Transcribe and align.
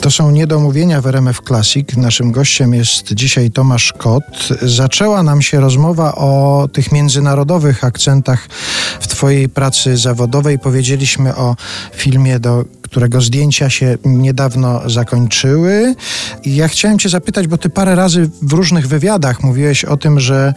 To 0.00 0.10
są 0.10 0.30
niedomówienia 0.30 1.00
w 1.00 1.06
RMF 1.06 1.40
Classic. 1.46 1.96
Naszym 1.96 2.32
gościem 2.32 2.74
jest 2.74 3.12
dzisiaj 3.12 3.50
Tomasz 3.50 3.92
Kot. 3.92 4.48
Zaczęła 4.62 5.22
nam 5.22 5.42
się 5.42 5.60
rozmowa 5.60 6.14
o 6.14 6.68
tych 6.72 6.92
międzynarodowych 6.92 7.84
akcentach 7.84 8.48
w 9.00 9.06
Twojej 9.06 9.48
pracy 9.48 9.96
zawodowej. 9.96 10.58
Powiedzieliśmy 10.58 11.36
o 11.36 11.56
filmie, 11.94 12.40
do 12.40 12.64
którego 12.82 13.20
zdjęcia 13.20 13.70
się 13.70 13.98
niedawno 14.04 14.90
zakończyły. 14.90 15.94
I 16.44 16.56
ja 16.56 16.68
chciałem 16.68 16.98
Cię 16.98 17.08
zapytać, 17.08 17.46
bo 17.46 17.58
Ty 17.58 17.70
parę 17.70 17.94
razy 17.94 18.30
w 18.42 18.52
różnych 18.52 18.88
wywiadach 18.88 19.42
mówiłeś 19.42 19.84
o 19.84 19.96
tym, 19.96 20.20
że 20.20 20.54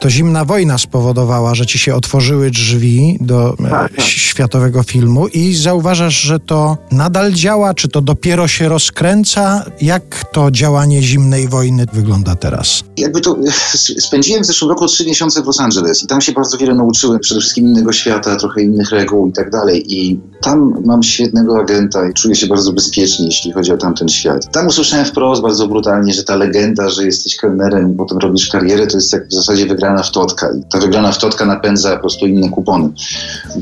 to 0.00 0.10
zimna 0.10 0.44
wojna 0.44 0.78
spowodowała, 0.78 1.54
że 1.54 1.66
Ci 1.66 1.78
się 1.78 1.94
otworzyły 1.94 2.50
drzwi 2.50 3.18
do 3.20 3.56
Tak, 3.70 3.92
tak. 3.96 4.00
światowego 4.06 4.82
filmu 4.82 5.26
i 5.28 5.54
zauważasz, 5.54 6.20
że 6.20 6.40
to 6.40 6.78
nadal 6.90 7.32
działa, 7.32 7.74
czy 7.74 7.88
to 7.88 8.00
dopiero 8.00 8.43
się 8.48 8.68
rozkręca? 8.68 9.64
Jak 9.80 10.24
to 10.32 10.50
działanie 10.50 11.02
zimnej 11.02 11.48
wojny 11.48 11.86
wygląda 11.92 12.36
teraz? 12.36 12.84
Jakby 12.96 13.20
to 13.20 13.36
spędziłem 13.98 14.42
w 14.42 14.46
zeszłym 14.46 14.70
roku 14.70 14.86
trzy 14.86 15.06
miesiące 15.06 15.42
w 15.42 15.46
Los 15.46 15.60
Angeles 15.60 16.04
i 16.04 16.06
tam 16.06 16.20
się 16.20 16.32
bardzo 16.32 16.58
wiele 16.58 16.74
nauczyłem, 16.74 17.20
przede 17.20 17.40
wszystkim 17.40 17.64
innego 17.64 17.92
świata, 17.92 18.36
trochę 18.36 18.62
innych 18.62 18.90
reguł 18.90 19.28
i 19.28 19.32
tak 19.32 19.50
dalej. 19.50 19.94
I 19.94 20.20
tam 20.42 20.82
mam 20.84 21.02
świetnego 21.02 21.58
agenta 21.60 22.08
i 22.08 22.14
czuję 22.14 22.34
się 22.34 22.46
bardzo 22.46 22.72
bezpiecznie, 22.72 23.26
jeśli 23.26 23.52
chodzi 23.52 23.72
o 23.72 23.76
tamten 23.76 24.08
świat. 24.08 24.52
Tam 24.52 24.66
usłyszałem 24.66 25.06
wprost 25.06 25.42
bardzo 25.42 25.68
brutalnie, 25.68 26.12
że 26.12 26.24
ta 26.24 26.36
legenda, 26.36 26.88
że 26.88 27.04
jesteś 27.04 27.36
kelnerem 27.36 27.92
i 27.92 27.96
potem 27.96 28.18
robisz 28.18 28.48
karierę, 28.48 28.86
to 28.86 28.96
jest 28.96 29.12
jak 29.12 29.28
w 29.28 29.34
zasadzie 29.34 29.66
wygrana 29.66 30.02
w 30.02 30.10
totka. 30.10 30.48
I 30.58 30.62
ta 30.72 30.78
wygrana 30.78 31.12
w 31.12 31.18
totka 31.18 31.46
napędza 31.46 31.94
po 31.94 32.00
prostu 32.00 32.26
inne 32.26 32.48
kupony. 32.48 32.90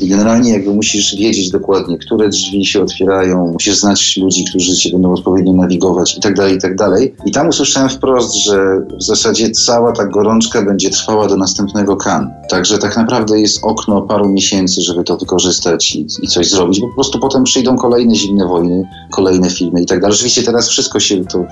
I 0.00 0.08
generalnie 0.08 0.52
jakby 0.52 0.74
musisz 0.74 1.16
wiedzieć 1.16 1.50
dokładnie, 1.50 1.98
które 1.98 2.28
drzwi 2.28 2.66
się 2.66 2.82
otwierają, 2.82 3.52
musisz 3.52 3.76
znać 3.76 4.16
ludzi, 4.16 4.44
którzy 4.44 4.71
cię 4.76 4.90
będą 4.92 5.12
odpowiednio 5.12 5.52
nawigować 5.52 6.16
i 6.16 6.20
tak 6.20 6.34
dalej, 6.34 6.56
i 6.56 6.60
tak 6.60 6.76
dalej. 6.76 7.14
I 7.26 7.32
tam 7.32 7.48
usłyszałem 7.48 7.88
wprost, 7.88 8.34
że 8.34 8.80
w 9.00 9.02
zasadzie 9.02 9.50
cała 9.50 9.92
ta 9.92 10.04
gorączka 10.04 10.62
będzie 10.62 10.90
trwała 10.90 11.26
do 11.28 11.36
następnego 11.36 11.96
kan. 11.96 12.30
Także 12.50 12.78
tak 12.78 12.96
naprawdę 12.96 13.40
jest 13.40 13.60
okno 13.64 14.02
paru 14.02 14.28
miesięcy, 14.28 14.82
żeby 14.82 15.04
to 15.04 15.16
wykorzystać 15.16 15.94
i, 15.96 16.06
i 16.22 16.28
coś 16.28 16.50
zrobić, 16.50 16.80
po 16.80 16.94
prostu 16.94 17.18
potem 17.18 17.44
przyjdą 17.44 17.76
kolejne 17.76 18.14
zimne 18.14 18.46
wojny, 18.46 18.84
kolejne 19.10 19.50
filmy 19.50 19.82
i 19.82 19.86
tak 19.86 20.00
dalej. 20.00 20.14
Oczywiście 20.14 20.42
teraz 20.42 20.68
wszystko 20.68 21.00
się 21.00 21.24
to 21.24 21.44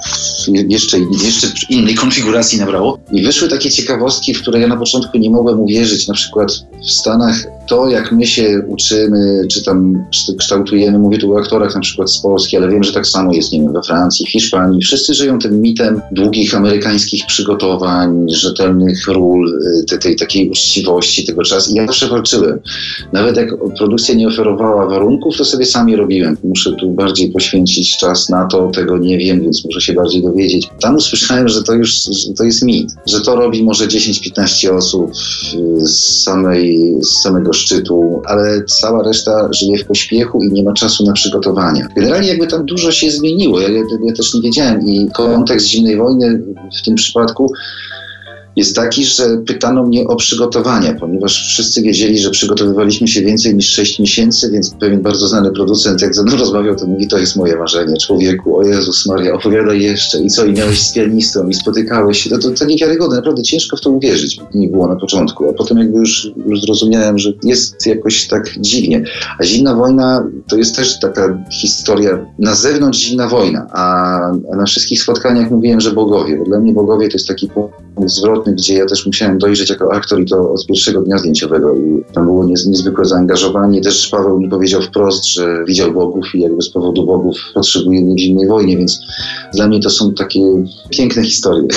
jeszcze, 0.48 0.98
jeszcze 0.98 1.46
innej 1.70 1.94
konfiguracji 1.94 2.58
nabrało 2.58 2.98
i 3.12 3.22
wyszły 3.22 3.48
takie 3.48 3.70
ciekawostki, 3.70 4.34
w 4.34 4.42
które 4.42 4.60
ja 4.60 4.66
na 4.66 4.76
początku 4.76 5.18
nie 5.18 5.30
mogłem 5.30 5.60
uwierzyć. 5.60 6.08
Na 6.08 6.14
przykład 6.14 6.64
w 6.82 6.90
Stanach 6.90 7.46
to, 7.70 7.88
jak 7.88 8.12
my 8.12 8.26
się 8.26 8.62
uczymy, 8.68 9.46
czy 9.48 9.64
tam 9.64 10.04
kształtujemy, 10.38 10.98
mówię 10.98 11.18
tu 11.18 11.34
o 11.34 11.38
aktorach 11.38 11.74
na 11.74 11.80
przykład 11.80 12.10
z 12.10 12.18
Polski, 12.18 12.56
ale 12.56 12.68
wiem, 12.68 12.84
że 12.84 12.92
tak 12.92 13.06
samo 13.06 13.32
jest, 13.32 13.52
nie 13.52 13.60
wiem, 13.60 13.72
we 13.72 13.82
Francji, 13.82 14.26
w 14.26 14.30
Hiszpanii. 14.30 14.82
Wszyscy 14.82 15.14
żyją 15.14 15.38
tym 15.38 15.60
mitem 15.60 16.00
długich 16.12 16.54
amerykańskich 16.54 17.26
przygotowań, 17.26 18.26
rzetelnych 18.28 19.08
ról, 19.08 19.48
y, 19.80 19.84
tej, 19.84 19.98
tej 19.98 20.16
takiej 20.16 20.50
uczciwości 20.50 21.26
tego 21.26 21.42
czasu. 21.42 21.72
I 21.72 21.74
ja 21.74 21.86
zawsze 21.86 22.08
walczyłem. 22.08 22.58
Nawet 23.12 23.36
jak 23.36 23.48
produkcja 23.78 24.14
nie 24.14 24.28
oferowała 24.28 24.86
warunków, 24.86 25.36
to 25.36 25.44
sobie 25.44 25.66
sami 25.66 25.96
robiłem. 25.96 26.36
Muszę 26.44 26.72
tu 26.72 26.90
bardziej 26.90 27.30
poświęcić 27.30 27.96
czas 27.96 28.28
na 28.28 28.46
to, 28.46 28.70
tego 28.70 28.98
nie 28.98 29.18
wiem, 29.18 29.40
więc 29.40 29.64
muszę 29.64 29.80
się 29.80 29.92
bardziej 29.92 30.22
dowiedzieć. 30.22 30.68
Tam 30.80 30.96
usłyszałem, 30.96 31.48
że 31.48 31.62
to 31.62 31.74
już 31.74 31.94
to 32.36 32.44
jest 32.44 32.62
mit, 32.62 32.90
że 33.06 33.20
to 33.20 33.36
robi 33.36 33.62
może 33.62 33.86
10-15 33.86 34.70
osób 34.70 35.10
y, 35.10 35.86
z, 35.86 36.22
samej, 36.22 36.69
z 37.00 37.22
samego 37.22 37.52
szczytu, 37.52 38.22
ale 38.26 38.64
cała 38.64 39.02
reszta 39.02 39.52
żyje 39.52 39.78
w 39.78 39.86
pośpiechu 39.86 40.42
i 40.42 40.52
nie 40.52 40.62
ma 40.62 40.72
czasu 40.72 41.04
na 41.04 41.12
przygotowania. 41.12 41.88
Generalnie 41.96 42.28
jakby 42.28 42.46
tam 42.46 42.66
dużo 42.66 42.92
się 42.92 43.10
zmieniło. 43.10 43.60
Ja, 43.60 43.68
ja, 43.68 43.82
ja 44.04 44.12
też 44.12 44.34
nie 44.34 44.40
wiedziałem 44.40 44.86
i 44.86 45.08
kontekst 45.14 45.66
zimnej 45.66 45.96
wojny 45.96 46.42
w 46.80 46.84
tym 46.84 46.94
przypadku 46.94 47.52
jest 48.56 48.76
taki, 48.76 49.04
że 49.04 49.24
pytano 49.46 49.82
mnie 49.82 50.04
o 50.06 50.16
przygotowania, 50.16 50.94
ponieważ 50.94 51.46
wszyscy 51.48 51.82
wiedzieli, 51.82 52.18
że 52.18 52.30
przygotowywaliśmy 52.30 53.08
się 53.08 53.22
więcej 53.22 53.54
niż 53.54 53.68
6 53.70 53.98
miesięcy, 53.98 54.50
więc 54.50 54.74
pewien 54.80 55.02
bardzo 55.02 55.28
znany 55.28 55.52
producent, 55.52 56.02
jak 56.02 56.14
ze 56.14 56.22
mną 56.22 56.36
rozmawiał, 56.36 56.76
to 56.76 56.86
mówi, 56.86 57.08
to 57.08 57.18
jest 57.18 57.36
moje 57.36 57.56
marzenie, 57.56 57.96
człowieku, 57.96 58.58
o 58.58 58.62
Jezus 58.62 59.06
Maria, 59.06 59.34
opowiadaj 59.34 59.80
jeszcze. 59.80 60.22
I 60.22 60.30
co, 60.30 60.44
i 60.44 60.52
miałeś 60.52 60.80
z 60.80 60.92
pianistą 60.92 61.48
i 61.48 61.54
spotykałeś 61.54 62.22
się, 62.22 62.30
to, 62.30 62.38
to, 62.38 62.50
to 62.50 62.64
niewiarygodne, 62.64 63.16
naprawdę 63.16 63.42
ciężko 63.42 63.76
w 63.76 63.80
to 63.80 63.90
uwierzyć, 63.90 64.40
mi 64.54 64.68
było 64.68 64.88
na 64.88 64.96
początku, 64.96 65.48
a 65.48 65.52
potem 65.52 65.78
jakby 65.78 65.98
już, 65.98 66.30
już 66.46 66.60
zrozumiałem, 66.60 67.18
że 67.18 67.32
jest 67.42 67.86
jakoś 67.86 68.26
tak 68.26 68.60
dziwnie. 68.60 69.04
A 69.38 69.44
zimna 69.44 69.74
wojna 69.74 70.30
to 70.48 70.56
jest 70.56 70.76
też 70.76 71.00
taka 71.00 71.44
historia, 71.60 72.26
na 72.38 72.54
zewnątrz 72.54 72.98
zimna 72.98 73.28
wojna, 73.28 73.66
a, 73.72 74.32
na 74.56 74.64
wszystkich 74.64 75.02
spotkaniach 75.02 75.50
mówiłem, 75.50 75.80
że 75.80 75.92
bogowie, 75.92 76.38
bo 76.38 76.44
dla 76.44 76.60
mnie 76.60 76.72
bogowie 76.72 77.08
to 77.08 77.12
jest 77.12 77.28
taki 77.28 77.48
zwrotny, 78.08 78.52
gdzie 78.52 78.74
ja 78.74 78.86
też 78.86 79.06
musiałem 79.06 79.38
dojrzeć 79.38 79.70
jako 79.70 79.92
aktor 79.92 80.20
i 80.20 80.26
to 80.26 80.52
od 80.52 80.66
pierwszego 80.66 81.02
dnia 81.02 81.18
zdjęciowego 81.18 81.74
i 81.74 82.04
tam 82.14 82.24
było 82.24 82.44
niez, 82.44 82.66
niezwykłe 82.66 83.04
zaangażowanie. 83.04 83.80
Też 83.80 84.08
Paweł 84.08 84.40
mi 84.40 84.48
powiedział 84.48 84.82
wprost, 84.82 85.26
że 85.26 85.64
widział 85.68 85.92
bogów 85.92 86.34
i 86.34 86.40
jakby 86.40 86.62
z 86.62 86.70
powodu 86.70 87.06
bogów 87.06 87.36
potrzebuje 87.54 88.00
mnie 88.00 88.14
w 88.14 88.18
zimnej 88.18 88.48
wojnie, 88.48 88.76
więc 88.76 89.00
dla 89.54 89.66
mnie 89.66 89.80
to 89.80 89.90
są 89.90 90.14
takie 90.14 90.40
piękne 90.90 91.24
historie. 91.24 91.68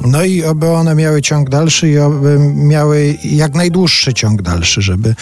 No 0.00 0.24
i 0.24 0.44
oby 0.44 0.68
one 0.68 0.94
miały 0.94 1.22
ciąg 1.22 1.50
dalszy 1.50 1.88
i 1.88 1.98
oby 1.98 2.38
miały 2.54 3.14
jak 3.24 3.54
najdłuższy 3.54 4.14
ciąg 4.14 4.42
dalszy, 4.42 4.82
żeby 4.82 5.14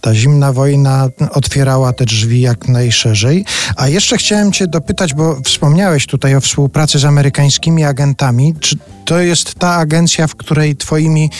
ta 0.00 0.14
zimna 0.14 0.52
wojna 0.52 1.08
otwierała 1.30 1.92
te 1.92 2.04
drzwi 2.04 2.40
jak 2.40 2.68
najszerzej. 2.68 3.44
A 3.76 3.88
jeszcze 3.88 4.16
chciałem 4.16 4.52
Cię 4.52 4.66
dopytać, 4.66 5.14
bo 5.14 5.40
wspomniałeś 5.44 6.06
tutaj 6.06 6.36
o 6.36 6.40
współpracy 6.40 6.98
z 6.98 7.04
amerykańskimi 7.04 7.84
agentami. 7.84 8.54
Czy 8.60 8.76
to 9.04 9.18
jest 9.18 9.54
ta 9.54 9.74
agencja, 9.74 10.26
w 10.26 10.36
której 10.36 10.76
Twoimi 10.76 11.30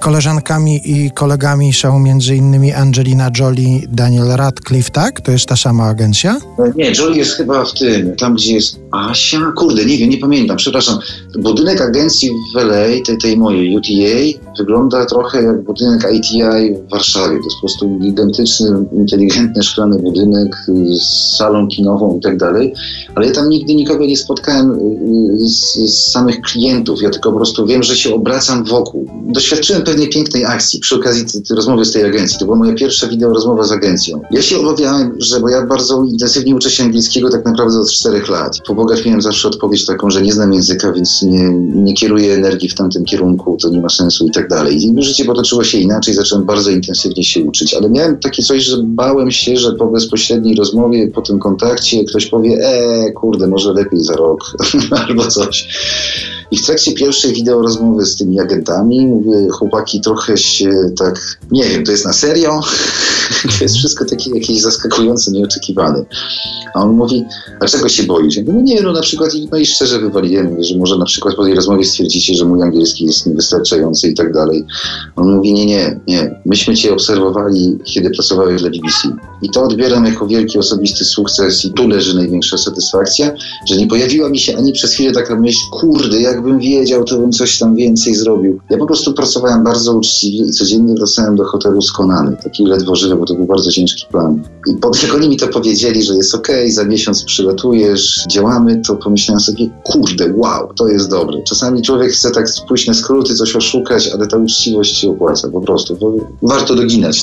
koleżankami 0.00 0.80
i 0.84 1.10
kolegami 1.10 1.72
są 1.72 1.98
między 1.98 2.36
innymi 2.36 2.72
Angelina 2.72 3.30
Jolie, 3.38 3.80
Daniel 3.88 4.28
Radcliffe, 4.28 4.90
tak? 4.90 5.20
To 5.20 5.32
jest 5.32 5.46
ta 5.46 5.56
sama 5.56 5.84
agencja? 5.84 6.40
Nie, 6.76 6.92
Jolie 6.98 7.18
jest 7.18 7.32
chyba 7.32 7.64
w 7.64 7.74
tym, 7.74 8.16
tam 8.16 8.34
gdzie 8.34 8.54
jest 8.54 8.80
Asia, 8.90 9.52
kurde, 9.56 9.84
nie 9.84 9.98
wiem, 9.98 10.10
nie 10.10 10.18
pamiętam, 10.18 10.56
przepraszam. 10.56 10.98
Budynek 11.38 11.80
agencji 11.80 12.30
w 12.54 12.56
LA, 12.56 13.04
tej, 13.06 13.18
tej 13.18 13.36
mojej 13.36 13.76
UTA, 13.76 14.38
wygląda 14.58 15.06
trochę 15.06 15.42
jak 15.42 15.64
budynek 15.64 16.08
ITI 16.12 16.42
w 16.86 16.90
Warszawie. 16.90 17.38
To 17.38 17.44
jest 17.44 17.56
po 17.56 17.60
prostu 17.60 17.98
gigantyczny, 17.98 18.86
inteligentny, 18.92 19.62
szklany 19.62 19.98
budynek 19.98 20.56
z 20.90 21.36
salą 21.36 21.68
kinową 21.68 22.18
i 22.18 22.20
tak 22.20 22.36
dalej. 22.36 22.74
Ale 23.14 23.26
ja 23.26 23.32
tam 23.32 23.48
nigdy 23.48 23.74
nikogo 23.74 24.06
nie 24.06 24.16
spotkałem 24.16 24.72
y, 24.72 25.48
z, 25.48 25.74
z 25.74 26.12
samych 26.12 26.40
klientów. 26.40 27.02
Ja 27.02 27.10
tylko 27.10 27.30
po 27.30 27.36
prostu 27.36 27.66
wiem, 27.66 27.82
że 27.82 27.96
się 27.96 28.14
obracam 28.14 28.64
wokół. 28.64 29.08
Doświadczyłem 29.26 29.82
pewnej 29.82 30.08
pięknej 30.08 30.44
akcji 30.44 30.80
przy 30.80 30.94
okazji 30.94 31.24
tej, 31.24 31.42
tej 31.42 31.56
rozmowy 31.56 31.84
z 31.84 31.92
tej 31.92 32.04
agencji. 32.04 32.38
To 32.38 32.44
była 32.44 32.56
moja 32.56 32.74
pierwsza 32.74 33.06
wideo 33.06 33.30
rozmowa 33.30 33.64
z 33.64 33.72
agencją. 33.72 34.20
Ja 34.30 34.42
się 34.42 34.58
obawiałem, 34.58 35.14
że, 35.18 35.40
bo 35.40 35.48
ja 35.48 35.66
bardzo 35.66 36.04
intensywnie 36.04 36.56
uczę 36.56 36.70
się 36.70 36.84
angielskiego 36.84 37.30
tak 37.30 37.44
naprawdę 37.44 37.80
od 37.80 37.90
czterech 37.90 38.28
lat. 38.28 38.58
Po 38.66 38.74
bogach 38.78 39.06
miałem 39.06 39.22
zawsze 39.22 39.48
odpowiedź 39.48 39.86
taką, 39.86 40.10
że 40.10 40.22
nie 40.22 40.32
znam 40.32 40.52
języka, 40.52 40.92
więc 40.92 41.22
nie, 41.22 41.48
nie 41.74 41.94
kieruję 41.94 42.34
energii 42.34 42.68
w 42.68 42.74
tamtym 42.74 43.04
kierunku, 43.04 43.56
to 43.62 43.68
nie 43.68 43.80
ma 43.80 43.88
sensu 43.88 44.26
i 44.26 44.30
tak 44.30 44.48
dalej. 44.48 44.76
I 44.76 45.02
życie 45.02 45.24
potoczyło 45.24 45.64
się 45.64 45.78
inaczej, 45.78 46.14
zacząłem 46.14 46.44
bardzo 46.44 46.70
intensywnie 46.70 47.24
się 47.24 47.44
uczyć, 47.44 47.74
ale 47.74 47.90
miałem 47.90 48.18
takie 48.18 48.42
coś, 48.42 48.64
że 48.64 48.76
bałem 48.82 49.30
się, 49.30 49.56
że 49.56 49.72
po 49.72 49.86
bezpośredniej 49.86 50.56
rozmowie, 50.56 51.08
po 51.08 51.22
tym 51.22 51.38
kontakcie 51.38 52.04
ktoś 52.04 52.26
powie, 52.26 52.50
e, 52.50 53.12
kurde, 53.12 53.46
może 53.46 53.72
lepiej 53.72 54.00
za 54.00 54.16
rok, 54.16 54.56
albo 55.08 55.26
coś. 55.26 55.68
I 56.50 56.56
w 56.56 56.66
trakcie 56.66 56.92
pierwszej 56.92 57.32
wideo 57.32 57.62
rozmowy 57.62 58.06
z 58.06 58.16
tymi 58.16 58.40
agentami 58.40 59.06
mówię, 59.06 59.48
chłopaki, 59.50 60.00
trochę 60.00 60.36
się 60.36 60.70
tak, 60.98 61.38
nie 61.50 61.64
wiem, 61.64 61.84
to 61.84 61.92
jest 61.92 62.04
na 62.04 62.12
serio? 62.12 62.60
to 63.58 63.64
jest 63.64 63.76
wszystko 63.76 64.04
takie 64.04 64.30
jakieś 64.34 64.60
zaskakujące, 64.60 65.30
nieoczekiwane. 65.30 66.04
A 66.74 66.82
on 66.82 66.90
mówi, 66.90 67.24
a 67.60 67.66
czego 67.66 67.88
się 67.88 68.02
boisz? 68.02 68.36
Ja 68.36 68.42
mówię, 68.42 68.54
no 68.54 68.60
nie, 68.60 68.82
no 68.82 68.92
na 68.92 69.00
przykład, 69.00 69.30
no 69.52 69.58
i 69.58 69.66
szczerze 69.66 70.00
wywaliłem, 70.00 70.62
że 70.62 70.76
może 70.76 70.98
na 70.98 71.04
przykład 71.04 71.34
po 71.34 71.44
tej 71.44 71.54
rozmowie 71.54 71.84
stwierdzicie, 71.84 72.34
że 72.34 72.44
mój 72.44 72.62
angielski 72.62 73.04
jest 73.04 73.26
niewystarczający 73.26 74.08
i 74.08 74.14
tak 74.14 74.32
dalej. 74.32 74.64
On 75.16 75.36
mówi, 75.36 75.52
nie, 75.52 75.66
nie, 75.66 76.00
nie, 76.06 76.40
myśmy 76.46 76.76
cię 76.76 76.92
obserwowali, 76.92 77.78
kiedy 77.84 78.10
pracowałeś 78.10 78.62
dla 78.62 78.70
BBC. 78.70 79.16
I 79.42 79.50
to 79.50 79.62
odbieram 79.62 80.04
jako 80.04 80.26
wielki 80.26 80.58
osobisty 80.58 81.04
sukces 81.04 81.64
i 81.64 81.72
tu 81.72 81.88
leży 81.88 82.16
największa 82.16 82.58
satysfakcja, 82.58 83.32
że 83.66 83.76
nie 83.76 83.86
pojawiła 83.86 84.28
mi 84.28 84.38
się 84.38 84.56
ani 84.56 84.72
przez 84.72 84.92
chwilę 84.92 85.12
taka 85.12 85.40
myśl, 85.40 85.58
kurde, 85.72 86.20
jakbym 86.20 86.58
wiedział, 86.58 87.04
to 87.04 87.18
bym 87.18 87.32
coś 87.32 87.58
tam 87.58 87.76
więcej 87.76 88.14
zrobił. 88.14 88.60
Ja 88.70 88.78
po 88.78 88.86
prostu 88.86 89.12
pracowałem 89.12 89.64
bardzo 89.64 89.96
uczciwie 89.96 90.38
i 90.38 90.52
codziennie 90.52 90.94
wracałem 90.94 91.36
do 91.36 91.44
hotelu 91.44 91.82
skonany, 91.82 92.36
taki 92.44 92.64
ledwo 92.64 92.96
żywy, 92.96 93.16
bo 93.16 93.24
to 93.24 93.34
był 93.34 93.46
bardzo 93.46 93.70
ciężki 93.70 94.06
plan. 94.10 94.42
I 94.66 94.74
po, 94.74 94.90
jak 95.02 95.14
oni 95.14 95.28
mi 95.28 95.36
to 95.36 95.48
powiedzieli, 95.48 96.02
że 96.02 96.14
jest 96.14 96.34
okej, 96.34 96.60
okay, 96.60 96.72
za 96.72 96.84
miesiąc 96.84 97.24
przylatujesz, 97.24 98.24
działamy, 98.30 98.82
to 98.86 98.96
pomyślałem 98.96 99.40
sobie, 99.40 99.68
kurde, 99.84 100.32
wow, 100.36 100.74
to 100.74 100.88
jest 100.88 101.10
dobre. 101.10 101.42
Czasami 101.42 101.82
człowiek 101.82 102.12
chce 102.12 102.30
tak 102.30 102.46
pójść 102.68 102.86
na 102.86 102.94
skróty, 102.94 103.34
coś 103.34 103.56
oszukać, 103.56 104.08
ale 104.08 104.26
ta 104.26 104.36
uczciwość 104.36 104.96
się 104.96 105.10
opłaca 105.10 105.48
po 105.48 105.60
prostu. 105.60 105.98
Warto 106.42 106.74
doginać. 106.74 107.22